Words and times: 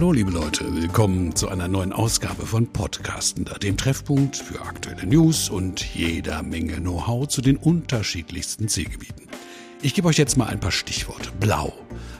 Hallo 0.00 0.12
liebe 0.12 0.30
Leute, 0.30 0.74
willkommen 0.74 1.36
zu 1.36 1.50
einer 1.50 1.68
neuen 1.68 1.92
Ausgabe 1.92 2.46
von 2.46 2.66
Podcastender, 2.66 3.58
dem 3.58 3.76
Treffpunkt 3.76 4.34
für 4.34 4.62
aktuelle 4.62 5.06
News 5.06 5.50
und 5.50 5.94
jeder 5.94 6.42
Menge 6.42 6.76
Know-how 6.76 7.28
zu 7.28 7.42
den 7.42 7.58
unterschiedlichsten 7.58 8.66
Zielgebieten. 8.68 9.26
Ich 9.82 9.92
gebe 9.92 10.08
euch 10.08 10.16
jetzt 10.16 10.38
mal 10.38 10.46
ein 10.46 10.58
paar 10.58 10.70
Stichworte. 10.70 11.30
Blau, 11.38 11.74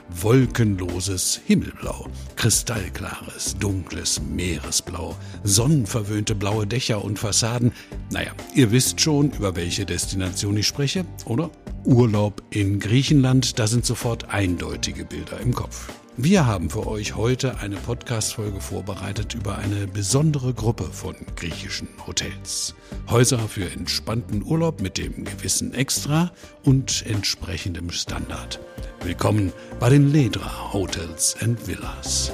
wolkenloses 0.09 1.41
Himmelblau, 1.47 2.07
kristallklares, 2.35 3.57
dunkles 3.57 4.21
Meeresblau, 4.21 5.15
sonnenverwöhnte 5.43 6.35
blaue 6.35 6.67
Dächer 6.67 7.03
und 7.03 7.17
Fassaden. 7.17 7.71
Naja, 8.11 8.33
ihr 8.53 8.71
wisst 8.71 9.01
schon, 9.01 9.31
über 9.31 9.55
welche 9.55 9.87
Destination 9.87 10.55
ich 10.55 10.67
spreche, 10.67 11.03
oder? 11.25 11.49
Urlaub 11.83 12.43
in 12.51 12.79
Griechenland, 12.79 13.57
da 13.57 13.65
sind 13.65 13.87
sofort 13.87 14.29
eindeutige 14.29 15.03
Bilder 15.03 15.39
im 15.39 15.55
Kopf. 15.55 15.87
Wir 16.17 16.45
haben 16.45 16.69
für 16.69 16.87
euch 16.87 17.15
heute 17.15 17.59
eine 17.59 17.77
Podcast-Folge 17.77 18.59
vorbereitet 18.59 19.33
über 19.33 19.57
eine 19.57 19.87
besondere 19.87 20.53
Gruppe 20.53 20.83
von 20.83 21.15
griechischen 21.37 21.87
Hotels. 22.05 22.75
Häuser 23.09 23.39
für 23.39 23.71
entspannten 23.71 24.43
Urlaub 24.43 24.81
mit 24.81 24.97
dem 24.97 25.23
gewissen 25.23 25.73
Extra 25.73 26.33
und 26.65 27.05
entsprechendem 27.07 27.91
Standard. 27.91 28.59
Willkommen 29.01 29.53
bei 29.79 29.87
den 29.89 30.11
Ledra 30.11 30.73
Hotels 30.73 31.37
and 31.39 31.65
Villas. 31.65 32.33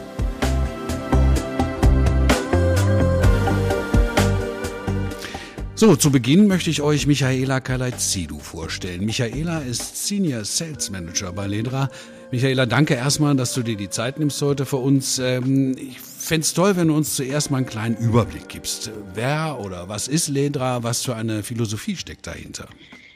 So, 5.75 5.95
zu 5.95 6.09
Beginn 6.09 6.47
möchte 6.47 6.71
ich 6.71 6.81
euch 6.81 7.05
Michaela 7.05 7.59
Kalaizidou 7.59 8.39
vorstellen. 8.39 9.05
Michaela 9.05 9.59
ist 9.59 10.07
Senior 10.07 10.43
Sales 10.43 10.89
Manager 10.89 11.31
bei 11.31 11.45
Ledra. 11.45 11.91
Michaela, 12.29 12.65
danke 12.65 12.93
erstmal, 12.95 13.35
dass 13.37 13.53
du 13.53 13.63
dir 13.63 13.77
die 13.77 13.89
Zeit 13.89 14.19
nimmst 14.19 14.41
heute 14.41 14.65
für 14.65 14.77
uns. 14.77 15.17
Ähm, 15.17 15.77
ich 15.77 15.97
fände 15.99 16.41
es 16.41 16.53
toll, 16.53 16.75
wenn 16.75 16.89
du 16.89 16.95
uns 16.95 17.15
zuerst 17.15 17.51
mal 17.51 17.57
einen 17.57 17.65
kleinen 17.65 17.95
Überblick 17.95 18.49
gibst. 18.49 18.91
Wer 19.13 19.57
oder 19.61 19.87
was 19.87 20.09
ist 20.09 20.27
Ledra? 20.27 20.83
Was 20.83 21.05
für 21.05 21.15
eine 21.15 21.41
Philosophie 21.41 21.95
steckt 21.95 22.27
dahinter? 22.27 22.67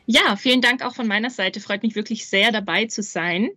Ja, 0.05 0.37
vielen 0.37 0.61
Dank 0.61 0.81
auch 0.83 0.95
von 0.95 1.07
meiner 1.07 1.29
Seite. 1.29 1.59
Freut 1.59 1.83
mich 1.83 1.95
wirklich 1.95 2.25
sehr, 2.25 2.53
dabei 2.53 2.85
zu 2.85 3.03
sein. 3.03 3.49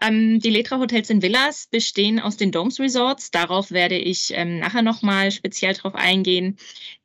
Ähm, 0.00 0.38
die 0.38 0.50
Letra 0.50 0.78
Hotels 0.78 1.10
in 1.10 1.22
Villas 1.22 1.66
bestehen 1.66 2.20
aus 2.20 2.36
den 2.36 2.52
Domes 2.52 2.78
Resorts. 2.78 3.32
Darauf 3.32 3.72
werde 3.72 3.98
ich 3.98 4.32
ähm, 4.34 4.60
nachher 4.60 4.82
nochmal 4.82 5.32
speziell 5.32 5.74
drauf 5.74 5.96
eingehen. 5.96 6.56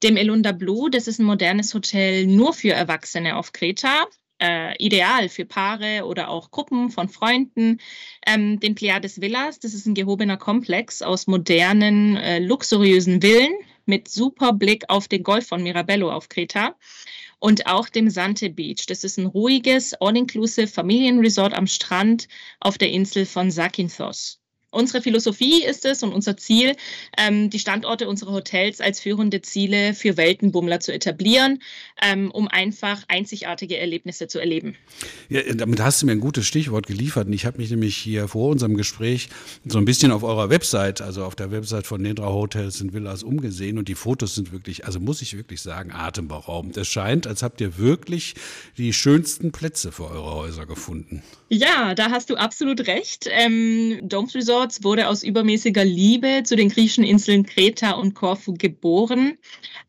Dem 0.03 0.15
Elunda 0.15 0.51
Blue, 0.51 0.91
das 0.91 1.07
ist 1.07 1.19
ein 1.19 1.25
modernes 1.25 1.73
Hotel 1.73 2.27
nur 2.27 2.53
für 2.53 2.71
Erwachsene 2.71 3.35
auf 3.35 3.51
Kreta. 3.51 4.07
Äh, 4.45 4.75
ideal 4.77 5.27
für 5.27 5.45
Paare 5.45 6.05
oder 6.05 6.29
auch 6.29 6.51
Gruppen 6.51 6.91
von 6.91 7.09
Freunden. 7.09 7.79
Ähm, 8.27 8.59
den 8.59 8.75
Pleiades 8.75 9.19
Villas, 9.19 9.59
das 9.59 9.73
ist 9.73 9.87
ein 9.87 9.95
gehobener 9.95 10.37
Komplex 10.37 11.01
aus 11.01 11.25
modernen, 11.25 12.15
äh, 12.17 12.37
luxuriösen 12.37 13.21
Villen 13.21 13.53
mit 13.85 14.07
super 14.07 14.53
Blick 14.53 14.83
auf 14.87 15.07
den 15.07 15.23
Golf 15.23 15.47
von 15.47 15.63
Mirabello 15.63 16.11
auf 16.11 16.29
Kreta 16.29 16.75
und 17.39 17.65
auch 17.65 17.89
dem 17.89 18.11
Sante 18.11 18.51
Beach. 18.51 18.85
Das 18.87 19.03
ist 19.03 19.17
ein 19.17 19.25
ruhiges, 19.25 19.95
all-inclusive 19.95 20.67
Familienresort 20.67 21.55
am 21.55 21.65
Strand 21.65 22.27
auf 22.59 22.77
der 22.77 22.91
Insel 22.91 23.25
von 23.25 23.49
Zakynthos. 23.49 24.39
Unsere 24.75 25.01
Philosophie 25.01 25.63
ist 25.63 25.85
es 25.85 26.03
und 26.03 26.11
unser 26.11 26.35
Ziel, 26.35 26.75
ähm, 27.17 27.49
die 27.49 27.59
Standorte 27.59 28.09
unserer 28.09 28.33
Hotels 28.33 28.81
als 28.81 28.99
führende 28.99 29.41
Ziele 29.41 29.93
für 29.93 30.17
Weltenbummler 30.17 30.81
zu 30.81 30.93
etablieren, 30.93 31.61
ähm, 32.01 32.29
um 32.29 32.49
einfach 32.49 33.03
einzigartige 33.07 33.77
Erlebnisse 33.77 34.27
zu 34.27 34.37
erleben. 34.37 34.75
Ja, 35.29 35.41
damit 35.53 35.79
hast 35.79 36.01
du 36.01 36.07
mir 36.07 36.11
ein 36.11 36.19
gutes 36.19 36.45
Stichwort 36.45 36.87
geliefert. 36.87 37.27
Und 37.27 37.33
ich 37.33 37.45
habe 37.45 37.57
mich 37.57 37.71
nämlich 37.71 37.95
hier 37.95 38.27
vor 38.27 38.49
unserem 38.49 38.75
Gespräch 38.75 39.29
so 39.65 39.77
ein 39.77 39.85
bisschen 39.85 40.11
auf 40.11 40.23
eurer 40.23 40.49
Website, 40.49 41.01
also 41.01 41.23
auf 41.23 41.35
der 41.35 41.51
Website 41.51 41.87
von 41.87 42.01
Nedra 42.01 42.27
Hotels 42.27 42.81
und 42.81 42.93
Villas 42.93 43.23
umgesehen 43.23 43.77
und 43.77 43.87
die 43.87 43.95
Fotos 43.95 44.35
sind 44.35 44.51
wirklich, 44.51 44.85
also 44.85 44.99
muss 44.99 45.21
ich 45.21 45.37
wirklich 45.37 45.61
sagen, 45.61 45.93
atemberaubend. 45.93 46.75
Es 46.75 46.89
scheint, 46.89 47.27
als 47.27 47.43
habt 47.43 47.61
ihr 47.61 47.77
wirklich 47.77 48.35
die 48.77 48.91
schönsten 48.91 49.53
Plätze 49.53 49.93
für 49.93 50.09
eure 50.09 50.35
Häuser 50.35 50.65
gefunden. 50.65 51.23
Ja, 51.49 51.95
da 51.95 52.09
hast 52.09 52.29
du 52.29 52.35
absolut 52.35 52.87
recht. 52.87 53.29
Ähm, 53.29 53.99
Domes 54.01 54.35
Resort 54.35 54.64
Herodots 54.65 54.83
wurde 54.83 55.07
aus 55.09 55.21
übermäßiger 55.21 55.85
Liebe 55.85 56.41
zu 56.43 56.55
den 56.55 56.69
griechischen 56.69 57.03
Inseln 57.03 57.45
Kreta 57.45 57.91
und 57.91 58.15
Korfu 58.15 58.55
geboren. 58.57 59.37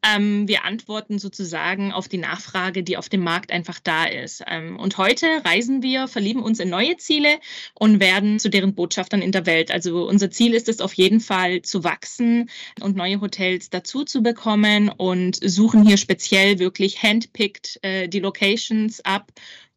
Ähm, 0.07 0.47
wir 0.49 0.65
antworten 0.67 1.19
sozusagen 1.19 1.93
auf 1.93 2.09
die 2.09 2.19
Nachfrage, 2.19 2.83
die 2.83 2.99
auf 2.99 3.09
dem 3.09 3.23
Markt 3.23 3.53
einfach 3.53 3.81
da 3.81 4.05
ist. 4.05 4.43
Ähm, 4.47 4.79
und 4.79 4.99
heute 4.99 5.27
reisen 5.47 5.83
wir, 5.83 6.09
verlieben 6.09 6.43
uns 6.43 6.61
in 6.61 6.69
neue 6.69 6.99
Ziele 6.99 7.39
und 7.75 8.01
werden 8.01 8.39
zu 8.39 8.51
deren 8.51 8.75
Botschaftern 8.75 9.23
in 9.23 9.33
der 9.33 9.47
Welt. 9.47 9.71
Also 9.71 10.07
unser 10.07 10.31
Ziel 10.31 10.53
ist 10.53 10.69
es 10.69 10.83
auf 10.83 10.93
jeden 10.93 11.21
Fall 11.21 11.63
zu 11.63 11.83
wachsen 11.83 12.51
und 12.83 12.97
neue 12.97 13.23
Hotels 13.23 13.71
dazu 13.71 14.05
zu 14.05 14.23
bekommen 14.23 14.91
und 14.91 15.39
suchen 15.43 15.87
hier 15.87 15.97
speziell 15.97 16.59
wirklich 16.59 17.03
handpicked 17.03 17.79
äh, 17.83 18.09
die 18.09 18.21
Locations 18.21 19.03
ab 19.07 19.33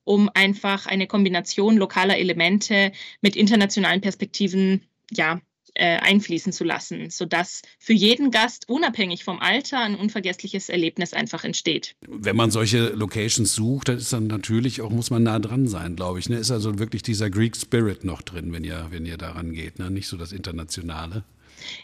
um 0.10 0.28
einfach 0.34 0.88
eine 0.88 1.06
Kombination 1.06 1.78
lokaler 1.78 2.18
Elemente 2.18 2.92
mit 3.22 3.36
internationalen 3.36 4.02
Perspektiven 4.02 4.82
ja, 5.12 5.42
äh, 5.76 5.98
einfließen 5.98 6.52
zu 6.52 6.64
lassen, 6.64 7.10
sodass 7.10 7.62
für 7.80 7.94
jeden 7.94 8.32
Gast 8.32 8.68
unabhängig 8.68 9.24
vom 9.24 9.40
Alter 9.40 9.80
ein 9.80 9.96
unvergessliches 9.96 10.70
Erlebnis 10.70 11.14
einfach 11.14 11.44
entsteht. 11.44 11.96
Wenn 12.08 12.36
man 12.36 12.52
solche 12.52 12.90
Locations 12.90 13.54
sucht, 13.54 13.90
dann 13.90 13.98
ist 13.98 14.12
dann 14.12 14.28
natürlich 14.28 14.82
auch, 14.82 14.90
muss 14.90 15.10
man 15.10 15.24
nah 15.24 15.40
dran 15.40 15.68
sein, 15.68 15.96
glaube 15.96 16.20
ich. 16.20 16.30
Ne? 16.30 16.38
Ist 16.38 16.52
also 16.52 16.80
wirklich 16.80 17.04
dieser 17.04 17.30
Greek 17.30 17.56
Spirit 17.56 18.04
noch 18.04 18.22
drin, 18.22 18.52
wenn 18.52 18.64
ihr, 18.64 18.88
wenn 18.90 19.06
ihr 19.06 19.18
daran 19.18 19.54
geht, 19.54 19.80
ne? 19.80 19.90
nicht 19.90 20.08
so 20.08 20.18
das 20.18 20.32
Internationale. 20.32 21.24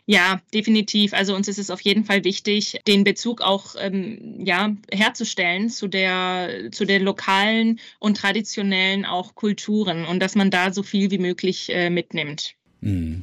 Ja, 0.05 0.41
definitiv. 0.53 1.13
Also 1.13 1.35
uns 1.35 1.47
ist 1.47 1.59
es 1.59 1.69
auf 1.69 1.81
jeden 1.81 2.05
Fall 2.05 2.23
wichtig, 2.23 2.79
den 2.87 3.03
Bezug 3.03 3.41
auch 3.41 3.75
ähm, 3.77 4.39
ja, 4.45 4.73
herzustellen 4.91 5.69
zu 5.69 5.87
der, 5.87 6.71
zu 6.71 6.85
den 6.85 7.03
lokalen 7.03 7.79
und 7.99 8.17
traditionellen 8.17 9.05
auch 9.05 9.35
Kulturen 9.35 10.05
und 10.05 10.21
dass 10.21 10.35
man 10.35 10.49
da 10.49 10.71
so 10.71 10.81
viel 10.81 11.11
wie 11.11 11.17
möglich 11.17 11.69
äh, 11.69 11.89
mitnimmt. 11.89 12.55
Mm. 12.83 13.21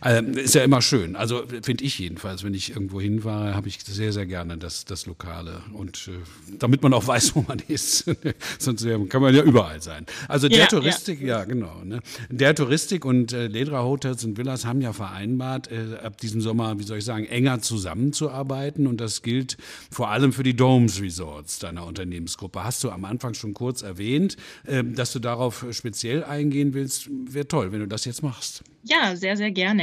Also, 0.00 0.30
ist 0.38 0.54
ja 0.54 0.62
immer 0.62 0.82
schön. 0.82 1.16
Also 1.16 1.44
finde 1.62 1.84
ich 1.84 1.98
jedenfalls, 1.98 2.44
wenn 2.44 2.54
ich 2.54 2.70
irgendwo 2.70 3.00
hinfahre, 3.00 3.54
habe 3.54 3.68
ich 3.68 3.78
sehr, 3.84 4.12
sehr 4.12 4.26
gerne 4.26 4.58
das, 4.58 4.84
das 4.84 5.06
Lokale. 5.06 5.62
Und 5.72 6.08
äh, 6.08 6.12
damit 6.58 6.82
man 6.82 6.92
auch 6.92 7.06
weiß, 7.14 7.34
wo 7.34 7.44
man 7.46 7.60
ist. 7.68 8.04
Sonst 8.58 8.86
kann 9.08 9.22
man 9.22 9.34
ja 9.34 9.42
überall 9.42 9.80
sein. 9.82 10.06
Also 10.28 10.48
der 10.48 10.60
ja, 10.60 10.66
Touristik, 10.66 11.20
ja, 11.20 11.38
ja 11.38 11.44
genau. 11.44 11.82
Ne? 11.84 12.00
Der 12.30 12.54
Touristik 12.54 13.04
und 13.04 13.32
äh, 13.32 13.46
Ledra 13.46 13.82
Hotels 13.82 14.24
und 14.24 14.36
Villas 14.36 14.64
haben 14.64 14.80
ja 14.80 14.92
vereinbart, 14.92 15.70
äh, 15.70 15.96
ab 16.02 16.18
diesem 16.18 16.40
Sommer, 16.40 16.78
wie 16.78 16.84
soll 16.84 16.98
ich 16.98 17.04
sagen, 17.04 17.26
enger 17.26 17.60
zusammenzuarbeiten. 17.60 18.86
Und 18.86 19.00
das 19.00 19.22
gilt 19.22 19.56
vor 19.90 20.10
allem 20.10 20.32
für 20.32 20.42
die 20.42 20.54
Domes 20.54 21.00
Resorts 21.00 21.58
deiner 21.58 21.86
Unternehmensgruppe. 21.86 22.64
Hast 22.64 22.84
du 22.84 22.90
am 22.90 23.04
Anfang 23.04 23.34
schon 23.34 23.54
kurz 23.54 23.82
erwähnt, 23.82 24.36
äh, 24.64 24.82
dass 24.84 25.12
du 25.12 25.18
darauf 25.18 25.66
speziell 25.70 26.24
eingehen 26.24 26.74
willst. 26.74 27.08
Wäre 27.10 27.48
toll, 27.48 27.72
wenn 27.72 27.80
du 27.80 27.88
das 27.88 28.04
jetzt 28.04 28.22
machst. 28.22 28.62
Ja, 28.86 29.16
sehr, 29.16 29.36
sehr 29.36 29.50
gerne. 29.50 29.73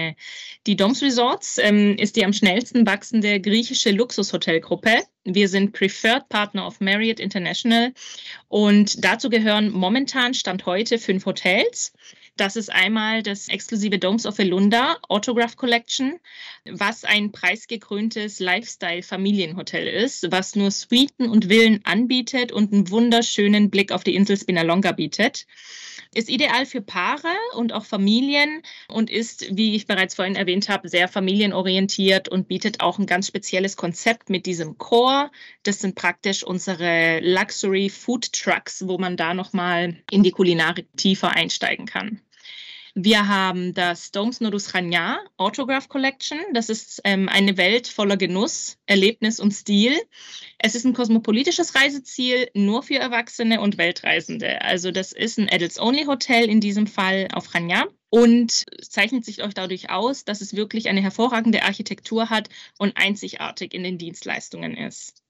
Die 0.68 0.76
Doms 0.76 1.02
Resorts 1.02 1.58
ähm, 1.58 1.96
ist 1.98 2.16
die 2.16 2.26
am 2.26 2.34
schnellsten 2.34 2.86
wachsende 2.86 3.40
griechische 3.40 3.92
Luxushotelgruppe. 3.92 5.04
Wir 5.24 5.48
sind 5.48 5.74
Preferred 5.74 6.28
Partner 6.30 6.68
of 6.68 6.80
Marriott 6.80 7.20
International 7.20 7.94
und 8.48 9.04
dazu 9.04 9.30
gehören 9.30 9.72
momentan 9.72 10.34
Stand 10.34 10.66
heute 10.66 10.98
fünf 10.98 11.26
Hotels. 11.26 11.94
Das 12.38 12.56
ist 12.56 12.72
einmal 12.72 13.24
das 13.24 13.50
exklusive 13.50 14.00
Domes 14.00 14.26
of 14.26 14.40
Elunda 14.40 14.98
Autograph 15.10 15.58
Collection, 15.58 16.20
was 16.66 17.04
ein 17.04 17.32
preisgekröntes 17.32 18.40
Lifestyle-Familienhotel 18.40 19.88
ist, 19.88 20.32
was 20.32 20.56
nur 20.56 20.72
Suiten 20.72 21.30
und 21.30 21.50
Villen 21.50 21.82
anbietet 21.84 22.52
und 22.52 22.74
einen 22.74 22.90
wunderschönen 22.90 23.70
Blick 23.70 23.92
auf 23.92 24.04
die 24.04 24.16
Insel 24.16 24.38
Spinalonga 24.38 24.92
bietet. 24.94 25.46
Ist 26.14 26.30
ideal 26.30 26.66
für 26.66 26.82
Paare 26.82 27.34
und 27.56 27.72
auch 27.72 27.86
Familien 27.86 28.64
und 28.90 29.10
ist, 29.10 29.56
wie 29.56 29.76
ich 29.76 29.88
bereits 29.88 30.16
vorhin 30.16 30.36
erwähnt 30.36 30.68
habe, 30.68 30.90
sehr 30.90 31.08
familienorientiert 31.08 32.28
und 32.28 32.50
bietet 32.50 32.82
auch 32.82 33.00
ein 33.00 33.06
ganz 33.06 33.28
spezielles 33.28 33.78
Konzept 33.78 34.30
mit 34.30 34.46
diesem 34.46 34.78
Core. 34.78 35.32
Das 35.64 35.80
sind 35.80 35.96
praktisch 35.96 36.44
unsere 36.44 37.22
Luxury 37.22 37.90
Food 37.90 38.34
Trucks, 38.34 38.86
wo 38.88 38.98
man 38.98 39.16
da 39.16 39.34
nochmal 39.34 40.04
in 40.12 40.24
die 40.24 40.32
Kulinarik 40.32 40.88
tiefer 40.98 41.32
einsteigen 41.32 41.86
kann. 41.86 42.22
Wir 42.94 43.30
haben 43.30 43.74
das 43.74 44.12
Domes 44.12 44.42
Nodus 44.42 44.70
Chania 44.70 45.20
Autograph 45.38 45.88
Collection. 45.88 46.38
Das 46.54 46.68
ist 46.68 47.00
ähm, 47.06 47.30
eine 47.30 47.56
Welt 47.56 47.88
voller 47.88 48.18
Genuss, 48.18 48.78
Erlebnis 48.86 49.40
und 49.40 49.52
Stil. 49.52 49.98
Es 50.60 50.76
ist 50.76 50.86
ein 50.86 50.94
kosmopolitisches 50.94 51.74
Reiseziel 51.74 52.50
nur 52.54 52.84
für 52.84 52.96
Erwachsene 52.96 53.62
und 53.62 53.78
Weltreisende. 53.78 54.62
Also 54.62 54.92
das 54.92 55.14
ist 55.14 55.40
ein 55.40 55.48
Adults-Only-Hotel 55.50 56.50
in 56.50 56.60
diesem 56.60 56.86
Fall 56.86 57.30
auf 57.34 57.54
Chania 57.54 57.88
und 58.10 58.66
zeichnet 58.82 59.24
sich 59.24 59.42
euch 59.42 59.54
dadurch 59.54 59.90
aus, 59.90 60.26
dass 60.26 60.42
es 60.42 60.54
wirklich 60.54 60.90
eine 60.90 61.02
hervorragende 61.02 61.64
Architektur 61.64 62.30
hat 62.30 62.50
und 62.78 62.98
einzigartig 62.98 63.74
in 63.74 63.84
den 63.84 64.00
Dienstleistungen 64.00 64.76
ist. 64.76 65.24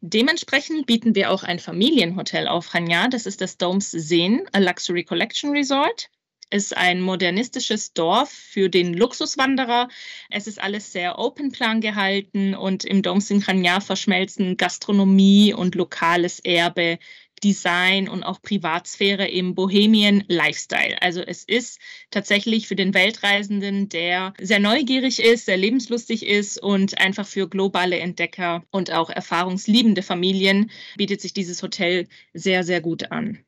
Dementsprechend 0.00 0.86
bieten 0.86 1.14
wir 1.14 1.30
auch 1.30 1.42
ein 1.42 1.58
Familienhotel 1.58 2.48
auf 2.48 2.70
Chania. 2.72 3.08
Das 3.08 3.26
ist 3.26 3.42
das 3.42 3.58
Domes 3.58 3.90
Seen, 3.90 4.46
a 4.52 4.58
Luxury 4.58 5.04
Collection 5.04 5.50
Resort. 5.50 6.08
Ist 6.50 6.76
ein 6.76 7.00
modernistisches 7.00 7.92
Dorf 7.92 8.30
für 8.30 8.68
den 8.68 8.94
Luxuswanderer. 8.94 9.88
Es 10.30 10.46
ist 10.46 10.60
alles 10.60 10.92
sehr 10.92 11.18
open 11.18 11.52
plan 11.52 11.80
gehalten 11.80 12.54
und 12.54 12.84
im 12.84 13.02
Dom 13.02 13.20
Sincragnar 13.20 13.80
verschmelzen 13.80 14.56
Gastronomie 14.56 15.52
und 15.52 15.74
lokales 15.74 16.40
Erbe 16.40 16.98
Design 17.44 18.08
und 18.08 18.22
auch 18.22 18.40
Privatsphäre 18.40 19.28
im 19.28 19.54
Bohemian 19.54 20.24
Lifestyle. 20.28 21.00
Also 21.02 21.20
es 21.20 21.44
ist 21.44 21.78
tatsächlich 22.10 22.66
für 22.66 22.74
den 22.74 22.94
Weltreisenden, 22.94 23.90
der 23.90 24.32
sehr 24.40 24.60
neugierig 24.60 25.22
ist, 25.22 25.44
sehr 25.44 25.58
lebenslustig 25.58 26.24
ist 26.24 26.60
und 26.60 26.98
einfach 26.98 27.26
für 27.26 27.48
globale 27.48 27.98
Entdecker 27.98 28.64
und 28.70 28.92
auch 28.92 29.10
erfahrungsliebende 29.10 30.02
Familien 30.02 30.70
bietet 30.96 31.20
sich 31.20 31.34
dieses 31.34 31.62
Hotel 31.62 32.08
sehr, 32.32 32.64
sehr 32.64 32.80
gut 32.80 33.12
an. 33.12 33.44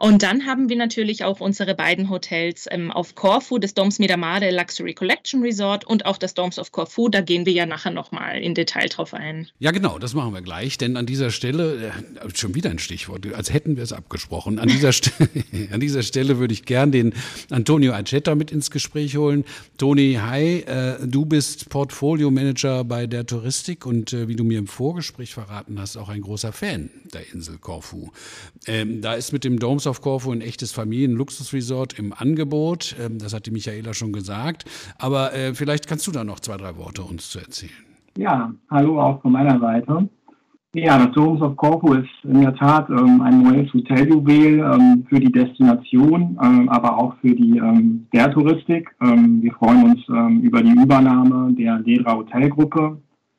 Und 0.00 0.22
dann 0.22 0.46
haben 0.46 0.70
wir 0.70 0.76
natürlich 0.76 1.24
auch 1.24 1.40
unsere 1.40 1.74
beiden 1.74 2.08
Hotels 2.08 2.66
ähm, 2.70 2.90
auf 2.90 3.14
Corfu, 3.14 3.58
das 3.58 3.74
Doms 3.74 3.98
Miramare 3.98 4.50
Luxury 4.50 4.94
Collection 4.94 5.42
Resort 5.42 5.84
und 5.84 6.06
auch 6.06 6.16
das 6.16 6.32
Doms 6.32 6.58
of 6.58 6.72
Corfu. 6.72 7.10
Da 7.10 7.20
gehen 7.20 7.44
wir 7.44 7.52
ja 7.52 7.66
nachher 7.66 7.90
nochmal 7.90 8.38
in 8.38 8.54
Detail 8.54 8.88
drauf 8.88 9.12
ein. 9.12 9.48
Ja, 9.58 9.72
genau, 9.72 9.98
das 9.98 10.14
machen 10.14 10.32
wir 10.32 10.40
gleich, 10.40 10.78
denn 10.78 10.96
an 10.96 11.04
dieser 11.04 11.30
Stelle, 11.30 11.92
äh, 11.92 12.28
schon 12.34 12.54
wieder 12.54 12.70
ein 12.70 12.78
Stichwort, 12.78 13.30
als 13.34 13.52
hätten 13.52 13.76
wir 13.76 13.82
es 13.82 13.92
abgesprochen. 13.92 14.58
An 14.58 14.68
dieser, 14.68 14.90
St 14.90 15.12
an 15.70 15.80
dieser 15.80 16.02
Stelle 16.02 16.38
würde 16.38 16.54
ich 16.54 16.64
gern 16.64 16.92
den 16.92 17.12
Antonio 17.50 17.92
Acetta 17.92 18.34
mit 18.34 18.50
ins 18.50 18.70
Gespräch 18.70 19.18
holen. 19.18 19.44
Toni, 19.76 20.18
hi, 20.18 20.60
äh, 20.60 21.06
du 21.06 21.26
bist 21.26 21.68
Portfolio 21.68 22.30
Manager 22.30 22.84
bei 22.84 23.06
der 23.06 23.26
Touristik 23.26 23.84
und 23.84 24.14
äh, 24.14 24.28
wie 24.28 24.36
du 24.36 24.44
mir 24.44 24.60
im 24.60 24.66
Vorgespräch 24.66 25.34
verraten 25.34 25.78
hast, 25.78 25.98
auch 25.98 26.08
ein 26.08 26.22
großer 26.22 26.54
Fan 26.54 26.88
der 27.12 27.30
Insel 27.34 27.58
Corfu. 27.58 28.12
Ähm, 28.66 29.02
da 29.02 29.12
ist 29.12 29.34
mit 29.34 29.44
dem 29.44 29.58
Domes 29.58 29.86
of 29.86 29.89
Corfu 30.00 30.30
ein 30.30 30.40
echtes 30.40 30.72
Familienluxusresort 30.72 31.98
im 31.98 32.12
Angebot. 32.16 32.96
Ähm, 33.00 33.18
das 33.18 33.34
hat 33.34 33.46
die 33.46 33.50
Michaela 33.50 33.94
schon 33.94 34.12
gesagt. 34.12 34.64
Aber 34.98 35.34
äh, 35.34 35.54
vielleicht 35.54 35.88
kannst 35.88 36.06
du 36.06 36.12
da 36.12 36.22
noch 36.22 36.38
zwei, 36.40 36.56
drei 36.56 36.76
Worte 36.76 37.02
uns 37.02 37.30
zu 37.30 37.40
erzählen. 37.40 37.72
Ja, 38.16 38.52
hallo 38.70 39.00
auch 39.00 39.20
von 39.22 39.32
meiner 39.32 39.58
Seite. 39.58 40.08
Ja, 40.72 40.98
das 40.98 41.10
Domus 41.14 41.42
of 41.42 41.56
Corfu 41.56 41.94
ist 41.94 42.08
in 42.22 42.42
der 42.42 42.54
Tat 42.54 42.88
ähm, 42.90 43.20
ein 43.22 43.42
neues 43.42 43.74
Hoteljuwel 43.74 44.60
ähm, 44.60 45.04
für 45.08 45.18
die 45.18 45.32
Destination, 45.32 46.38
ähm, 46.40 46.68
aber 46.68 46.96
auch 46.96 47.16
für 47.20 47.34
die 47.34 47.58
ähm, 47.58 48.06
Touristik. 48.12 48.88
Ähm, 49.02 49.42
wir 49.42 49.52
freuen 49.54 49.82
uns 49.90 50.00
ähm, 50.08 50.42
über 50.42 50.62
die 50.62 50.70
Übernahme 50.70 51.52
der 51.54 51.80
Ledra 51.80 52.14
Hotelgruppe, 52.14 52.98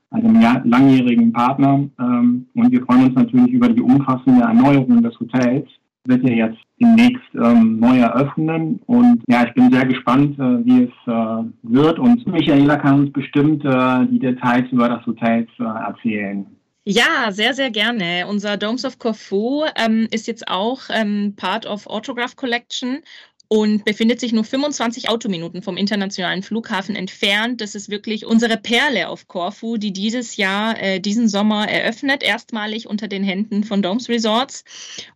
einem 0.10 0.42
langjährigen 0.66 1.32
Partner. 1.32 1.88
Und 1.98 2.48
wir 2.54 2.86
freuen 2.86 3.06
uns 3.06 3.16
natürlich 3.16 3.54
über 3.54 3.70
die 3.70 3.80
umfassende 3.80 4.42
Erneuerung 4.42 5.02
des 5.02 5.18
Hotels 5.18 5.70
wird 6.06 6.24
ja 6.24 6.48
jetzt 6.48 6.60
demnächst 6.80 7.34
ähm, 7.36 7.80
neu 7.80 8.00
eröffnen. 8.00 8.82
Und 8.86 9.24
ja, 9.28 9.46
ich 9.46 9.54
bin 9.54 9.72
sehr 9.72 9.86
gespannt, 9.86 10.38
äh, 10.40 10.66
wie 10.66 10.84
es 10.84 11.08
äh, 11.08 11.44
wird. 11.64 12.00
Und 12.00 12.26
Michaela 12.28 12.78
kann 12.78 13.02
uns 13.02 13.14
bestimmt 13.14 13.64
äh, 13.66 14.06
die 14.08 14.20
Details 14.20 14.72
über 14.72 14.90
das 14.90 15.06
Hotel 15.06 15.48
äh, 15.60 15.64
erzählen. 15.64 16.46
Ja, 16.84 17.32
sehr, 17.32 17.54
sehr 17.54 17.70
gerne. 17.70 18.26
Unser 18.28 18.58
Domes 18.58 18.86
of 18.86 18.98
Corfu 18.98 19.66
ähm, 19.76 20.08
ist 20.10 20.26
jetzt 20.26 20.48
auch 20.48 20.82
ähm, 20.90 21.36
Part 21.38 21.68
of 21.68 21.86
Autograph 21.86 22.36
Collection 22.36 23.04
und 23.52 23.84
befindet 23.84 24.22
sich 24.22 24.32
nur 24.32 24.46
25 24.46 25.10
Autominuten 25.10 25.62
vom 25.62 25.76
internationalen 25.76 26.42
Flughafen 26.42 26.96
entfernt. 26.96 27.60
Das 27.60 27.76
ist 27.76 27.90
wirklich 27.90 28.26
unsere 28.26 28.56
Perle 28.56 29.10
auf 29.10 29.28
Korfu, 29.28 29.76
die 29.76 29.92
dieses 29.92 30.38
Jahr, 30.38 30.82
äh, 30.82 31.02
diesen 31.02 31.28
Sommer 31.28 31.68
eröffnet, 31.68 32.24
erstmalig 32.24 32.88
unter 32.88 33.10
den 33.10 33.26
Händen 33.26 33.66
von 33.66 33.82
Domes 33.82 34.08
Resorts. 34.08 34.64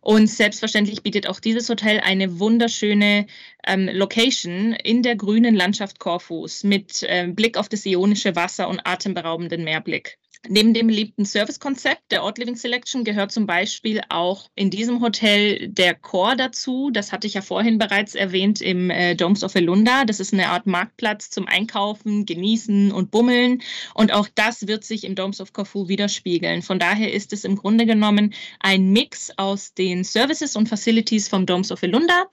Und 0.02 0.26
selbstverständlich 0.26 1.02
bietet 1.02 1.26
auch 1.26 1.40
dieses 1.40 1.70
Hotel 1.70 2.00
eine 2.00 2.38
wunderschöne 2.38 3.24
ähm, 3.66 3.88
Location 3.90 4.74
in 4.74 5.02
der 5.02 5.16
grünen 5.16 5.54
Landschaft 5.54 5.98
Korfus 5.98 6.62
mit 6.62 7.04
äh, 7.04 7.28
Blick 7.28 7.56
auf 7.56 7.70
das 7.70 7.86
ionische 7.86 8.36
Wasser 8.36 8.68
und 8.68 8.82
atemberaubenden 8.84 9.64
Meerblick. 9.64 10.18
Neben 10.48 10.74
dem 10.74 10.86
beliebten 10.86 11.24
Servicekonzept 11.24 12.10
der 12.10 12.22
Ort 12.22 12.38
Living 12.38 12.56
Selection 12.56 13.04
gehört 13.04 13.32
zum 13.32 13.46
Beispiel 13.46 14.00
auch 14.08 14.48
in 14.54 14.70
diesem 14.70 15.00
Hotel 15.00 15.68
der 15.68 15.94
Chor 15.94 16.36
dazu. 16.36 16.90
Das 16.92 17.12
hatte 17.12 17.26
ich 17.26 17.34
ja 17.34 17.42
vorhin 17.42 17.78
bereits 17.78 18.14
erwähnt 18.14 18.60
im 18.60 18.90
äh, 18.90 19.14
Domes 19.14 19.42
of 19.42 19.54
Elunda. 19.54 20.04
Das 20.04 20.20
ist 20.20 20.32
eine 20.32 20.48
Art 20.48 20.66
Marktplatz 20.66 21.30
zum 21.30 21.46
Einkaufen, 21.46 22.26
Genießen 22.26 22.92
und 22.92 23.10
Bummeln. 23.10 23.62
Und 23.94 24.12
auch 24.12 24.28
das 24.34 24.66
wird 24.66 24.84
sich 24.84 25.04
im 25.04 25.14
Domes 25.14 25.40
of 25.40 25.52
Corfu 25.52 25.88
widerspiegeln. 25.88 26.62
Von 26.62 26.78
daher 26.78 27.12
ist 27.12 27.32
es 27.32 27.44
im 27.44 27.56
Grunde 27.56 27.86
genommen 27.86 28.34
ein 28.60 28.92
Mix 28.92 29.30
aus 29.36 29.74
den 29.74 30.04
Services 30.04 30.56
und 30.56 30.68
Facilities 30.68 31.28
vom 31.28 31.46
Domes 31.46 31.72
of 31.72 31.82
Elunda, 31.82 32.26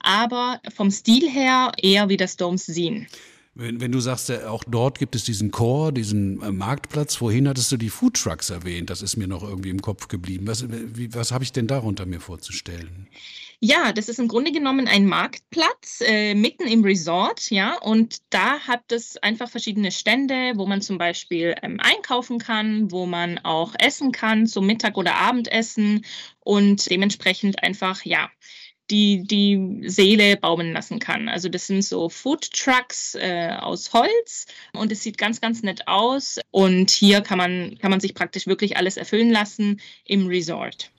aber 0.00 0.60
vom 0.74 0.90
Stil 0.90 1.28
her 1.28 1.72
eher 1.80 2.08
wie 2.08 2.16
das 2.16 2.36
Domes 2.36 2.66
Zine. 2.66 3.06
Wenn, 3.60 3.80
wenn 3.80 3.90
du 3.90 3.98
sagst, 3.98 4.30
auch 4.44 4.62
dort 4.68 5.00
gibt 5.00 5.16
es 5.16 5.24
diesen 5.24 5.50
Core, 5.50 5.92
diesen 5.92 6.40
äh, 6.42 6.52
Marktplatz, 6.52 7.16
vorhin 7.16 7.48
hattest 7.48 7.72
du 7.72 7.76
die 7.76 7.90
Food 7.90 8.14
Trucks 8.14 8.50
erwähnt, 8.50 8.88
das 8.88 9.02
ist 9.02 9.16
mir 9.16 9.26
noch 9.26 9.42
irgendwie 9.42 9.70
im 9.70 9.82
Kopf 9.82 10.06
geblieben. 10.06 10.46
Was, 10.46 10.64
was 10.68 11.32
habe 11.32 11.42
ich 11.42 11.50
denn 11.50 11.66
darunter 11.66 12.06
mir 12.06 12.20
vorzustellen? 12.20 13.08
Ja, 13.58 13.92
das 13.92 14.08
ist 14.08 14.20
im 14.20 14.28
Grunde 14.28 14.52
genommen 14.52 14.86
ein 14.86 15.06
Marktplatz 15.06 16.00
äh, 16.06 16.36
mitten 16.36 16.68
im 16.68 16.84
Resort, 16.84 17.50
ja, 17.50 17.76
und 17.78 18.18
da 18.30 18.60
hat 18.60 18.92
es 18.92 19.16
einfach 19.16 19.50
verschiedene 19.50 19.90
Stände, 19.90 20.52
wo 20.54 20.64
man 20.64 20.80
zum 20.80 20.96
Beispiel 20.96 21.56
ähm, 21.62 21.80
einkaufen 21.80 22.38
kann, 22.38 22.92
wo 22.92 23.06
man 23.06 23.38
auch 23.38 23.74
essen 23.80 24.12
kann, 24.12 24.46
zum 24.46 24.66
Mittag- 24.66 24.96
oder 24.96 25.16
Abendessen 25.16 26.04
und 26.44 26.88
dementsprechend 26.88 27.60
einfach, 27.64 28.04
ja, 28.04 28.30
die 28.90 29.22
die 29.22 29.82
Seele 29.88 30.36
baumeln 30.36 30.72
lassen 30.72 30.98
kann. 30.98 31.28
Also 31.28 31.48
das 31.48 31.66
sind 31.66 31.82
so 31.82 32.08
Food 32.08 32.50
Trucks 32.52 33.14
äh, 33.14 33.50
aus 33.58 33.92
Holz 33.92 34.46
und 34.72 34.92
es 34.92 35.02
sieht 35.02 35.18
ganz, 35.18 35.40
ganz 35.40 35.62
nett 35.62 35.86
aus. 35.86 36.38
Und 36.50 36.90
hier 36.90 37.20
kann 37.20 37.38
man, 37.38 37.78
kann 37.78 37.90
man 37.90 38.00
sich 38.00 38.14
praktisch 38.14 38.46
wirklich 38.46 38.76
alles 38.76 38.96
erfüllen 38.96 39.30
lassen 39.30 39.80
im 40.04 40.26
Resort. 40.26 40.90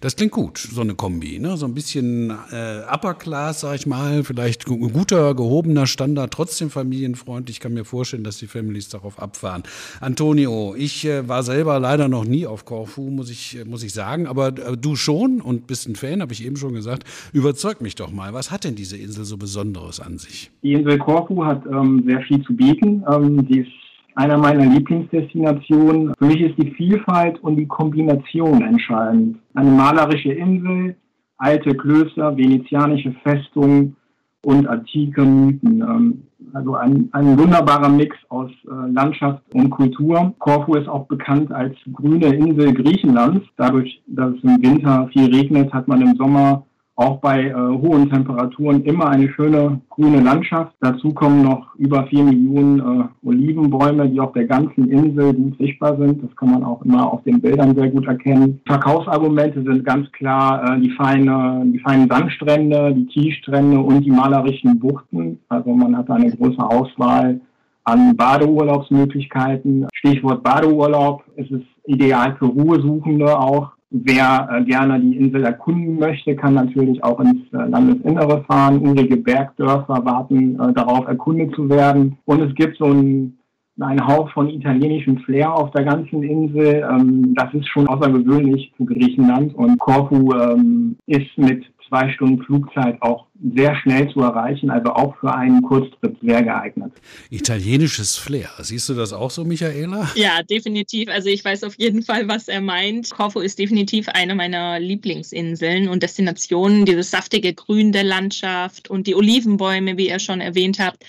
Das 0.00 0.16
klingt 0.16 0.32
gut, 0.32 0.58
so 0.58 0.80
eine 0.80 0.94
Kombi. 0.94 1.38
Ne? 1.38 1.56
So 1.56 1.66
ein 1.66 1.74
bisschen 1.74 2.30
äh, 2.30 2.82
Upper 2.90 3.14
Class, 3.14 3.60
sag 3.60 3.76
ich 3.76 3.86
mal, 3.86 4.24
vielleicht 4.24 4.64
guter, 4.66 5.34
gehobener 5.34 5.86
Standard, 5.86 6.32
trotzdem 6.32 6.70
familienfreundlich. 6.70 7.56
Ich 7.56 7.60
kann 7.60 7.74
mir 7.74 7.84
vorstellen, 7.84 8.24
dass 8.24 8.38
die 8.38 8.46
Families 8.46 8.88
darauf 8.88 9.18
abfahren. 9.18 9.62
Antonio, 10.00 10.74
ich 10.76 11.04
äh, 11.06 11.28
war 11.28 11.42
selber 11.42 11.78
leider 11.80 12.08
noch 12.08 12.24
nie 12.24 12.46
auf 12.46 12.64
Corfu, 12.64 13.02
muss 13.10 13.30
ich, 13.30 13.58
muss 13.66 13.82
ich 13.82 13.92
sagen, 13.92 14.26
aber 14.26 14.48
äh, 14.48 14.76
du 14.76 14.96
schon 14.96 15.40
und 15.40 15.66
bist 15.66 15.88
ein 15.88 15.96
Fan, 15.96 16.20
habe 16.20 16.32
ich 16.32 16.44
eben 16.44 16.56
schon 16.56 16.74
gesagt. 16.74 17.04
Überzeug 17.32 17.80
mich 17.80 17.94
doch 17.94 18.10
mal, 18.10 18.32
was 18.32 18.50
hat 18.50 18.64
denn 18.64 18.74
diese 18.74 18.96
Insel 18.96 19.24
so 19.24 19.36
Besonderes 19.36 20.00
an 20.00 20.18
sich? 20.18 20.50
Die 20.62 20.72
Insel 20.72 20.98
Corfu 20.98 21.44
hat 21.44 21.64
ähm, 21.66 22.02
sehr 22.06 22.20
viel 22.22 22.42
zu 22.42 22.54
bieten. 22.54 23.04
Ähm, 23.10 23.46
die 23.46 23.60
ist 23.60 23.83
einer 24.14 24.38
meiner 24.38 24.66
Lieblingsdestinationen. 24.66 26.14
Für 26.18 26.24
mich 26.24 26.40
ist 26.40 26.58
die 26.58 26.70
Vielfalt 26.72 27.42
und 27.42 27.56
die 27.56 27.66
Kombination 27.66 28.62
entscheidend. 28.62 29.38
Eine 29.54 29.70
malerische 29.70 30.32
Insel, 30.32 30.96
alte 31.38 31.74
Klöster, 31.74 32.36
venezianische 32.36 33.14
Festungen 33.22 33.96
und 34.44 34.66
antike 34.66 35.22
Mythen. 35.22 35.80
Ähm, 35.80 36.22
also 36.52 36.74
ein, 36.74 37.08
ein 37.12 37.38
wunderbarer 37.38 37.88
Mix 37.88 38.16
aus 38.28 38.50
äh, 38.66 38.92
Landschaft 38.92 39.42
und 39.54 39.70
Kultur. 39.70 40.34
Korfu 40.38 40.74
ist 40.74 40.88
auch 40.88 41.06
bekannt 41.06 41.50
als 41.50 41.74
grüne 41.92 42.34
Insel 42.34 42.72
Griechenlands. 42.72 43.44
Dadurch, 43.56 44.02
dass 44.06 44.34
es 44.34 44.44
im 44.44 44.62
Winter 44.62 45.08
viel 45.12 45.34
regnet, 45.34 45.72
hat 45.72 45.88
man 45.88 46.02
im 46.02 46.14
Sommer 46.16 46.66
auch 46.96 47.18
bei 47.18 47.46
äh, 47.46 47.54
hohen 47.54 48.08
Temperaturen 48.08 48.84
immer 48.84 49.08
eine 49.08 49.28
schöne 49.30 49.80
grüne 49.90 50.20
Landschaft. 50.20 50.74
Dazu 50.80 51.12
kommen 51.12 51.42
noch 51.42 51.74
über 51.76 52.06
vier 52.06 52.22
Millionen 52.22 52.78
äh, 52.78 53.04
Olivenbäume, 53.26 54.08
die 54.08 54.20
auf 54.20 54.32
der 54.32 54.44
ganzen 54.44 54.88
Insel 54.88 55.34
gut 55.34 55.58
sichtbar 55.58 55.96
sind. 55.98 56.22
Das 56.22 56.34
kann 56.36 56.52
man 56.52 56.62
auch 56.62 56.82
immer 56.82 57.12
auf 57.12 57.22
den 57.24 57.40
Bildern 57.40 57.74
sehr 57.74 57.90
gut 57.90 58.06
erkennen. 58.06 58.60
Verkaufsargumente 58.66 59.62
sind 59.62 59.84
ganz 59.84 60.10
klar 60.12 60.76
äh, 60.76 60.80
die, 60.80 60.90
feine, 60.90 61.62
die 61.66 61.80
feinen 61.80 62.08
Sandstrände, 62.08 62.94
die 62.94 63.06
Kiesstrände 63.06 63.78
und 63.78 64.02
die 64.02 64.12
malerischen 64.12 64.78
Buchten. 64.78 65.40
Also 65.48 65.74
man 65.74 65.96
hat 65.96 66.08
eine 66.10 66.30
große 66.30 66.62
Auswahl 66.62 67.40
an 67.84 68.16
Badeurlaubsmöglichkeiten. 68.16 69.88
Stichwort 69.94 70.42
Badeurlaub. 70.44 71.24
Es 71.36 71.50
ist 71.50 71.66
ideal 71.86 72.36
für 72.38 72.46
Ruhesuchende 72.46 73.36
auch. 73.36 73.72
Wer 73.96 74.48
äh, 74.50 74.64
gerne 74.64 74.98
die 74.98 75.16
Insel 75.16 75.44
erkunden 75.44 76.00
möchte, 76.00 76.34
kann 76.34 76.54
natürlich 76.54 77.02
auch 77.04 77.20
ins 77.20 77.46
äh, 77.52 77.58
Landesinnere 77.68 78.42
fahren. 78.42 78.80
Urige 78.80 79.16
Bergdörfer 79.16 80.04
warten 80.04 80.58
äh, 80.58 80.72
darauf, 80.72 81.06
erkundet 81.06 81.54
zu 81.54 81.68
werden. 81.70 82.18
Und 82.24 82.42
es 82.42 82.52
gibt 82.56 82.76
so 82.76 82.86
ein 82.86 83.38
ein 83.80 84.06
Hauch 84.06 84.30
von 84.30 84.48
italienischem 84.48 85.18
Flair 85.18 85.52
auf 85.52 85.70
der 85.72 85.84
ganzen 85.84 86.22
Insel. 86.22 86.86
Ähm, 86.88 87.34
das 87.34 87.52
ist 87.54 87.68
schon 87.68 87.88
außergewöhnlich 87.88 88.72
für 88.76 88.84
Griechenland. 88.84 89.54
Und 89.54 89.78
Korfu 89.78 90.32
ähm, 90.32 90.96
ist 91.06 91.36
mit 91.36 91.64
zwei 91.88 92.12
Stunden 92.12 92.42
Flugzeit 92.42 93.00
auch 93.02 93.26
sehr 93.54 93.76
schnell 93.76 94.10
zu 94.12 94.20
erreichen, 94.20 94.70
also 94.70 94.92
auch 94.92 95.16
für 95.18 95.34
einen 95.34 95.62
Kurztrip 95.62 96.16
sehr 96.22 96.42
geeignet. 96.42 96.92
Italienisches 97.30 98.16
Flair. 98.16 98.50
Siehst 98.60 98.88
du 98.88 98.94
das 98.94 99.12
auch 99.12 99.30
so, 99.30 99.44
Michaela? 99.44 100.08
Ja, 100.14 100.42
definitiv. 100.42 101.08
Also 101.08 101.28
ich 101.28 101.44
weiß 101.44 101.64
auf 101.64 101.78
jeden 101.78 102.02
Fall, 102.02 102.28
was 102.28 102.48
er 102.48 102.60
meint. 102.60 103.10
Korfu 103.10 103.40
ist 103.40 103.58
definitiv 103.58 104.08
eine 104.08 104.34
meiner 104.34 104.80
Lieblingsinseln 104.80 105.88
und 105.88 106.02
Destinationen. 106.02 106.84
Dieses 106.86 107.10
saftige 107.10 107.54
Grün 107.54 107.92
der 107.92 108.04
Landschaft 108.04 108.88
und 108.88 109.06
die 109.06 109.14
Olivenbäume, 109.14 109.96
wie 109.96 110.08
ihr 110.08 110.18
schon 110.18 110.40
erwähnt 110.40 110.78
habt 110.78 111.04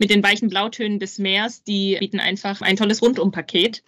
mit 0.00 0.08
den 0.08 0.22
weichen 0.22 0.48
Blautönen 0.48 0.98
des 0.98 1.18
Meers, 1.18 1.62
die 1.62 1.98
bieten 2.00 2.20
einfach 2.20 2.62
ein 2.62 2.76
tolles 2.76 3.02
Rundumpaket. 3.02 3.84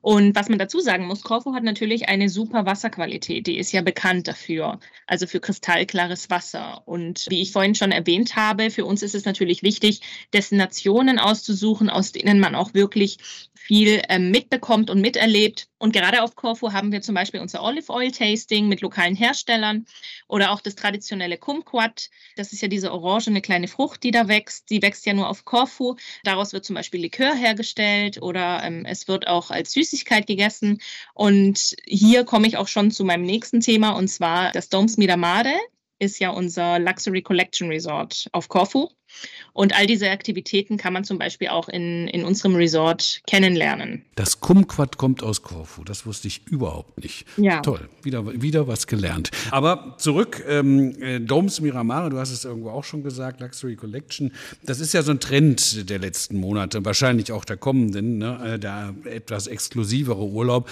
Und 0.00 0.34
was 0.34 0.48
man 0.48 0.58
dazu 0.58 0.80
sagen 0.80 1.06
muss, 1.06 1.22
Korfu 1.22 1.52
hat 1.52 1.64
natürlich 1.64 2.08
eine 2.08 2.30
super 2.30 2.64
Wasserqualität. 2.64 3.46
Die 3.46 3.58
ist 3.58 3.70
ja 3.70 3.82
bekannt 3.82 4.26
dafür, 4.26 4.80
also 5.06 5.26
für 5.26 5.38
kristallklares 5.38 6.30
Wasser. 6.30 6.82
Und 6.86 7.26
wie 7.28 7.42
ich 7.42 7.52
vorhin 7.52 7.74
schon 7.74 7.92
erwähnt 7.92 8.36
habe, 8.36 8.70
für 8.70 8.86
uns 8.86 9.02
ist 9.02 9.14
es 9.14 9.26
natürlich 9.26 9.62
wichtig, 9.62 10.00
Destinationen 10.32 11.18
auszusuchen, 11.18 11.90
aus 11.90 12.12
denen 12.12 12.40
man 12.40 12.54
auch 12.54 12.72
wirklich 12.72 13.18
viel 13.54 14.02
ähm, 14.08 14.30
mitbekommt 14.30 14.88
und 14.88 15.02
miterlebt. 15.02 15.68
Und 15.78 15.92
gerade 15.92 16.22
auf 16.22 16.34
Corfu 16.34 16.72
haben 16.72 16.92
wir 16.92 17.02
zum 17.02 17.14
Beispiel 17.14 17.40
unser 17.40 17.62
Olive 17.62 17.92
Oil 17.92 18.10
Tasting 18.10 18.68
mit 18.68 18.80
lokalen 18.80 19.14
Herstellern 19.14 19.86
oder 20.26 20.50
auch 20.50 20.60
das 20.60 20.74
traditionelle 20.74 21.36
Kumquat. 21.36 22.08
Das 22.36 22.52
ist 22.52 22.62
ja 22.62 22.68
diese 22.68 22.92
orangene 22.92 23.40
kleine 23.42 23.68
Frucht, 23.68 24.02
die 24.02 24.10
da 24.10 24.28
wächst. 24.28 24.70
Die 24.70 24.82
wächst 24.82 25.06
ja 25.06 25.12
nur 25.12 25.28
auf 25.28 25.44
Corfu. 25.50 25.96
Daraus 26.22 26.52
wird 26.52 26.64
zum 26.64 26.76
Beispiel 26.76 27.00
Likör 27.00 27.34
hergestellt 27.34 28.22
oder 28.22 28.62
ähm, 28.62 28.84
es 28.86 29.08
wird 29.08 29.26
auch 29.26 29.50
als 29.50 29.72
Süßigkeit 29.72 30.28
gegessen. 30.28 30.78
Und 31.12 31.74
hier 31.86 32.24
komme 32.24 32.46
ich 32.46 32.56
auch 32.56 32.68
schon 32.68 32.92
zu 32.92 33.04
meinem 33.04 33.24
nächsten 33.24 33.60
Thema 33.60 33.90
und 33.90 34.06
zwar 34.08 34.52
das 34.52 34.68
Doms 34.68 34.96
Miramare 34.96 35.54
ist 35.98 36.18
ja 36.18 36.30
unser 36.30 36.78
Luxury 36.78 37.22
Collection 37.22 37.68
Resort 37.68 38.28
auf 38.32 38.48
Corfu. 38.48 38.88
Und 39.52 39.76
all 39.76 39.86
diese 39.86 40.10
Aktivitäten 40.10 40.76
kann 40.76 40.92
man 40.92 41.04
zum 41.04 41.18
Beispiel 41.18 41.48
auch 41.48 41.68
in, 41.68 42.08
in 42.08 42.24
unserem 42.24 42.54
Resort 42.54 43.22
kennenlernen. 43.26 44.04
Das 44.14 44.40
Kumquat 44.40 44.96
kommt 44.96 45.22
aus 45.22 45.42
Korfu, 45.42 45.84
das 45.84 46.06
wusste 46.06 46.28
ich 46.28 46.46
überhaupt 46.46 47.02
nicht. 47.02 47.26
Ja. 47.36 47.60
Toll, 47.60 47.88
wieder, 48.02 48.40
wieder 48.40 48.68
was 48.68 48.86
gelernt. 48.86 49.30
Aber 49.50 49.96
zurück, 49.98 50.44
ähm, 50.48 50.94
äh, 51.02 51.20
Domes 51.20 51.60
Miramare, 51.60 52.10
du 52.10 52.18
hast 52.18 52.30
es 52.30 52.44
irgendwo 52.44 52.70
auch 52.70 52.84
schon 52.84 53.02
gesagt, 53.02 53.40
Luxury 53.40 53.76
Collection, 53.76 54.32
das 54.62 54.80
ist 54.80 54.94
ja 54.94 55.02
so 55.02 55.10
ein 55.10 55.20
Trend 55.20 55.90
der 55.90 55.98
letzten 55.98 56.38
Monate, 56.38 56.84
wahrscheinlich 56.84 57.32
auch 57.32 57.44
der 57.44 57.56
kommenden, 57.56 58.18
ne? 58.18 58.54
Äh, 58.54 58.58
der 58.58 58.94
etwas 59.04 59.46
exklusivere 59.46 60.24
Urlaub. 60.24 60.68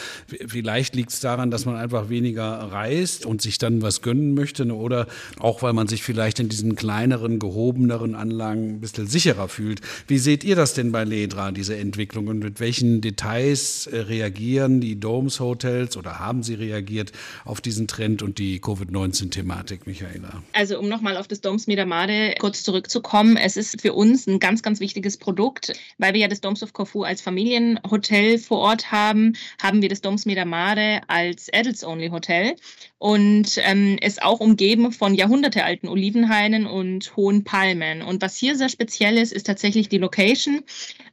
Vielleicht 0.47 0.95
liegt 0.95 1.11
es 1.11 1.21
daran, 1.21 1.51
dass 1.51 1.65
man 1.65 1.77
einfach 1.77 2.09
weniger 2.09 2.45
reist 2.45 3.27
und 3.27 3.43
sich 3.43 3.59
dann 3.59 3.83
was 3.83 4.03
gönnen 4.03 4.35
möchte 4.35 4.65
ne? 4.65 4.75
oder 4.75 5.07
auch, 5.39 5.63
weil 5.63 5.73
man 5.73 5.89
sich 5.89 6.03
vielleicht 6.03 6.41
in 6.41 6.49
diesen 6.49 6.77
kleineren, 6.77 7.39
gehobeneren 7.39 8.15
Anlagen 8.29 8.75
ein 8.75 8.81
bisschen 8.81 9.07
sicherer 9.07 9.49
fühlt. 9.49 9.81
Wie 10.07 10.19
seht 10.19 10.45
ihr 10.45 10.57
das 10.57 10.75
denn 10.75 10.93
bei 10.93 11.05
Ledra, 11.05 11.53
diese 11.53 11.77
Entwicklung? 11.77 12.29
Und 12.29 12.41
mit 12.41 12.61
welchen 12.61 13.01
Details 13.01 13.87
äh, 13.87 13.99
reagieren 13.99 14.81
die 14.81 15.01
Domes 15.01 15.41
Hotels 15.41 15.97
oder 15.97 16.19
haben 16.19 16.43
sie 16.43 16.55
reagiert 16.55 17.13
auf 17.45 17.61
diesen 17.61 17.89
Trend 17.89 18.23
und 18.23 18.39
die 18.39 18.61
Covid-19-Thematik, 18.61 19.87
Michaela? 19.87 20.43
Also, 20.53 20.79
um 20.79 20.89
nochmal 20.89 21.17
auf 21.17 21.29
das 21.29 21.41
Domes 21.41 21.67
Miramare 21.67 22.35
kurz 22.39 22.63
zurückzukommen, 22.63 23.37
es 23.37 23.57
ist 23.57 23.81
für 23.81 23.95
uns 23.95 24.27
ein 24.27 24.39
ganz, 24.39 24.63
ganz 24.63 24.81
wichtiges 24.81 25.17
Produkt, 25.17 25.73
weil 25.99 26.15
wir 26.15 26.21
ja 26.21 26.29
das 26.29 26.41
Domes 26.41 26.63
of 26.63 26.73
Corfu 26.73 27.03
als 27.03 27.21
Familienhotel 27.21 28.39
vor 28.39 28.59
Ort 28.59 28.93
haben, 28.93 29.35
haben 29.63 29.83
wir 29.83 29.89
das 29.89 30.01
Domes 30.01 30.27
Miramare 30.27 31.01
als 31.09 31.49
Adults-Only-Hotel 31.53 32.57
und 32.99 33.59
ähm, 33.59 33.97
ist 34.01 34.23
auch 34.23 34.41
umgeben 34.41 34.93
von 34.93 35.15
jahrhundertealten 35.15 35.89
Olivenhainen 35.89 36.67
und 36.67 37.17
hohen 37.17 37.45
Palmen. 37.45 38.03
Und 38.03 38.18
was 38.21 38.37
hier 38.37 38.57
sehr 38.57 38.69
speziell 38.69 39.17
ist, 39.19 39.33
ist 39.33 39.47
tatsächlich 39.47 39.89
die 39.89 39.99
Location, 39.99 40.63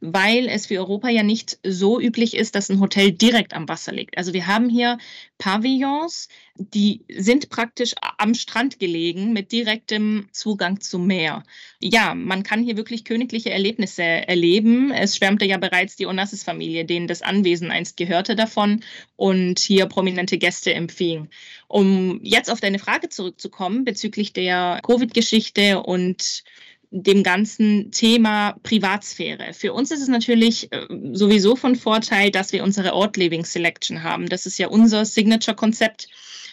weil 0.00 0.48
es 0.48 0.66
für 0.66 0.78
Europa 0.78 1.08
ja 1.08 1.22
nicht 1.22 1.58
so 1.62 2.00
üblich 2.00 2.36
ist, 2.36 2.54
dass 2.54 2.68
ein 2.68 2.80
Hotel 2.80 3.12
direkt 3.12 3.54
am 3.54 3.68
Wasser 3.68 3.92
liegt. 3.92 4.16
Also 4.18 4.32
wir 4.32 4.46
haben 4.46 4.68
hier 4.68 4.98
Pavillons, 5.38 6.28
die 6.58 7.04
sind 7.08 7.50
praktisch 7.50 7.94
am 8.18 8.34
Strand 8.34 8.78
gelegen 8.78 9.32
mit 9.32 9.52
direktem 9.52 10.28
Zugang 10.32 10.80
zum 10.80 11.06
Meer. 11.06 11.42
Ja, 11.80 12.14
man 12.14 12.42
kann 12.42 12.62
hier 12.62 12.76
wirklich 12.76 13.04
königliche 13.04 13.50
Erlebnisse 13.50 14.02
erleben. 14.02 14.90
Es 14.90 15.16
schwärmte 15.16 15.44
ja 15.44 15.58
bereits 15.58 15.96
die 15.96 16.06
Onassis-Familie, 16.06 16.84
denen 16.84 17.06
das 17.08 17.22
Anwesen 17.22 17.70
einst 17.70 17.96
gehörte 17.96 18.36
davon 18.36 18.82
und 19.16 19.58
hier 19.58 19.86
prominente 19.86 20.38
Gäste 20.38 20.72
empfing. 20.72 21.28
Um 21.68 22.20
jetzt 22.22 22.50
auf 22.50 22.60
deine 22.60 22.78
Frage 22.78 23.08
zurückzukommen 23.08 23.84
bezüglich 23.84 24.32
der 24.32 24.80
Covid-Geschichte 24.82 25.82
und 25.82 26.44
dem 26.90 27.22
ganzen 27.22 27.90
Thema 27.90 28.56
Privatsphäre. 28.62 29.52
Für 29.52 29.72
uns 29.72 29.90
ist 29.90 30.02
es 30.02 30.08
natürlich 30.08 30.72
äh, 30.72 30.86
sowieso 31.12 31.56
von 31.56 31.76
Vorteil, 31.76 32.30
dass 32.30 32.52
wir 32.52 32.64
unsere 32.64 32.94
Ort 32.94 33.16
Living 33.16 33.44
Selection 33.44 34.02
haben. 34.02 34.28
Das 34.28 34.46
ist 34.46 34.58
ja 34.58 34.68
unser 34.68 35.04
Signature-Konzept 35.04 36.08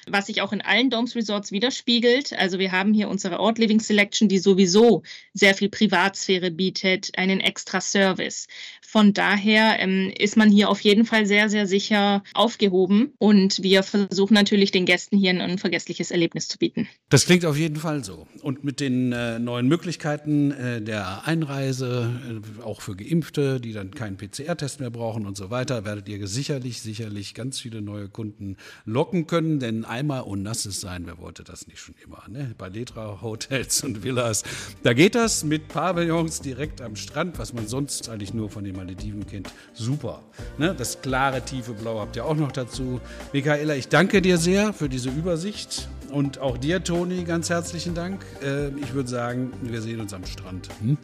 was 0.08 0.28
sich 0.28 0.42
auch 0.42 0.52
in 0.52 0.62
allen 0.62 0.90
Domes 0.90 1.16
Resorts 1.16 1.52
widerspiegelt. 1.52 2.34
Also 2.34 2.60
wir 2.60 2.72
haben 2.72 2.94
hier 2.94 3.10
unsere 3.10 3.40
Ort 3.40 3.58
Living 3.58 3.80
Selection, 3.80 4.28
die 4.28 4.40
sowieso 4.40 5.04
sehr 5.34 5.56
viel 5.56 5.70
Privatsphäre 5.70 6.52
bietet, 6.52 7.12
einen 7.18 7.40
extra 7.40 7.82
Service. 7.82 8.48
Von 8.82 9.14
daher 9.14 9.80
ähm, 9.80 10.14
ist 10.16 10.38
man 10.38 10.52
hier 10.52 10.70
auf 10.70 10.80
jeden 10.82 11.06
Fall 11.06 11.26
sehr, 11.26 11.50
sehr 11.50 11.66
sicher 11.66 12.24
aufgehoben 12.34 13.14
und 13.18 13.64
wir 13.64 13.82
versuchen 13.82 14.36
natürlich 14.36 14.70
den 14.70 14.86
Gästen 14.86 15.18
hier 15.18 15.32
ein 15.32 15.42
unvergessliches 15.42 16.12
Erlebnis 16.12 16.48
zu 16.48 16.60
bieten. 16.60 16.88
Das 17.10 17.26
klingt 17.26 17.44
auf 17.46 17.58
jeden 17.58 17.78
Fall 17.78 18.04
so. 18.04 18.28
Und 18.44 18.64
mit 18.64 18.80
den 18.80 19.12
äh, 19.12 19.40
neuen 19.40 19.68
Möglichkeiten 19.68 20.23
äh, 20.28 20.82
der 20.82 21.28
Einreise, 21.28 22.12
äh, 22.60 22.64
auch 22.64 22.82
für 22.82 22.96
Geimpfte, 22.96 23.60
die 23.60 23.74
dann 23.74 23.92
keinen 23.92 24.18
PCR-Test 24.18 24.80
mehr 24.80 24.90
brauchen 24.90 25.26
und 25.26 25.38
so 25.38 25.50
weiter, 25.50 25.86
werdet 25.86 26.08
ihr 26.10 26.28
sicherlich, 26.28 26.82
sicherlich 26.82 27.34
ganz 27.34 27.60
viele 27.60 27.82
neue 27.82 28.10
Kunden 28.10 28.58
locken 28.86 29.28
können, 29.28 29.60
denn 29.60 29.86
einmal 29.86 30.22
unnasses 30.22 30.82
sein, 30.82 31.04
wer 31.06 31.18
wollte 31.18 31.44
das 31.44 31.68
nicht 31.68 31.80
schon 31.80 31.96
immer, 32.04 32.24
ne? 32.30 32.54
Bei 32.58 32.70
Letra 32.70 33.22
Hotels 33.22 33.84
und 33.84 34.04
Villas. 34.04 34.44
Da 34.84 34.94
geht 34.94 35.16
das 35.16 35.44
mit 35.44 35.68
Pavillons 35.68 36.42
direkt 36.42 36.82
am 36.82 36.96
Strand, 36.96 37.40
was 37.40 37.54
man 37.54 37.68
sonst 37.68 38.10
eigentlich 38.10 38.34
nur 38.34 38.50
von 38.50 38.64
den 38.64 38.76
Malediven 38.76 39.26
kennt. 39.26 39.54
Super. 39.74 40.24
Ne? 40.58 40.76
Das 40.78 41.02
klare, 41.02 41.44
tiefe 41.44 41.74
Blau 41.74 42.00
habt 42.00 42.16
ihr 42.16 42.26
auch 42.26 42.36
noch 42.36 42.52
dazu. 42.52 43.00
Michaela, 43.34 43.76
ich 43.76 43.88
danke 43.88 44.22
dir 44.22 44.38
sehr 44.38 44.74
für 44.74 44.90
diese 44.90 45.10
Übersicht. 45.10 45.88
Und 46.14 46.40
auch 46.40 46.58
dir, 46.60 46.84
Toni, 46.84 47.24
ganz 47.24 47.50
herzlichen 47.50 47.96
Dank. 47.96 48.24
Äh, 48.44 48.68
ich 48.80 48.94
würde 48.94 49.10
sagen, 49.10 49.52
wir 49.64 49.82
sehen 49.82 50.00
uns 50.00 50.14
am 50.14 50.24
Strand. 50.26 50.70
Hm? 50.80 50.96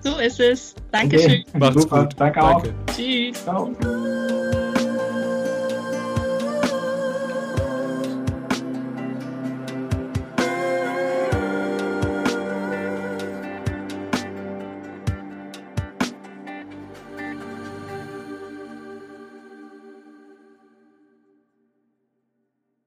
so 0.00 0.16
ist 0.16 0.40
es. 0.40 0.74
Dankeschön. 0.92 1.44
Okay. 1.46 1.58
Macht's 1.58 1.82
Super. 1.82 2.02
gut. 2.04 2.14
Danke 2.16 2.42
auch. 2.42 2.62
Danke. 2.62 2.74
Tschüss. 2.94 3.44
Ciao. 3.44 3.70